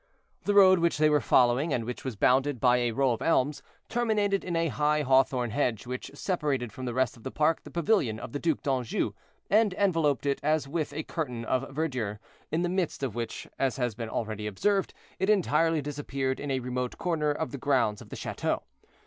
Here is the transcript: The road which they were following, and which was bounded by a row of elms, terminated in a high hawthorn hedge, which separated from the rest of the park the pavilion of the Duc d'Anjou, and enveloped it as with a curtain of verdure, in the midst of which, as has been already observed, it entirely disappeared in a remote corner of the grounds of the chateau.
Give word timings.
The 0.45 0.55
road 0.55 0.79
which 0.79 0.97
they 0.97 1.11
were 1.11 1.21
following, 1.21 1.71
and 1.71 1.85
which 1.85 2.03
was 2.03 2.15
bounded 2.15 2.59
by 2.59 2.77
a 2.77 2.91
row 2.91 3.11
of 3.11 3.21
elms, 3.21 3.61
terminated 3.87 4.43
in 4.43 4.55
a 4.55 4.69
high 4.69 5.01
hawthorn 5.03 5.51
hedge, 5.51 5.85
which 5.85 6.09
separated 6.15 6.71
from 6.73 6.85
the 6.85 6.93
rest 6.95 7.15
of 7.17 7.21
the 7.21 7.29
park 7.29 7.61
the 7.63 7.69
pavilion 7.69 8.19
of 8.19 8.31
the 8.31 8.39
Duc 8.39 8.63
d'Anjou, 8.63 9.13
and 9.47 9.75
enveloped 9.75 10.25
it 10.25 10.39
as 10.41 10.67
with 10.67 10.91
a 10.91 11.03
curtain 11.03 11.45
of 11.45 11.69
verdure, 11.69 12.17
in 12.51 12.63
the 12.63 12.67
midst 12.67 13.03
of 13.03 13.13
which, 13.13 13.45
as 13.59 13.77
has 13.77 13.93
been 13.93 14.09
already 14.09 14.47
observed, 14.47 14.91
it 15.19 15.29
entirely 15.29 15.83
disappeared 15.83 16.39
in 16.39 16.49
a 16.49 16.61
remote 16.61 16.97
corner 16.97 17.29
of 17.31 17.51
the 17.51 17.59
grounds 17.59 18.01
of 18.01 18.09
the 18.09 18.15
chateau. 18.15 18.63